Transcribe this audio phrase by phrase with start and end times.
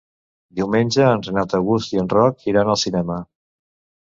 [0.59, 3.21] Diumenge en Renat August i en Roc iran al cinema.